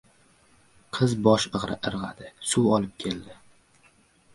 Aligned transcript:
Qiz 0.97 1.13
bosh 1.29 1.47
irg‘adi, 1.75 2.33
suv 2.55 2.75
olib 2.79 3.01
keldi. 3.07 3.41